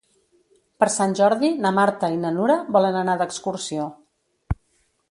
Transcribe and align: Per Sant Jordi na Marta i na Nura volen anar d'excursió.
Per 0.83 0.87
Sant 0.93 1.13
Jordi 1.19 1.51
na 1.67 1.73
Marta 1.81 2.09
i 2.15 2.17
na 2.25 2.33
Nura 2.39 2.57
volen 2.79 2.99
anar 3.05 3.17
d'excursió. 3.23 3.89